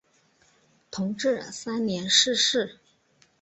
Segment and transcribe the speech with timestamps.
[0.89, 2.79] 同治三年逝世。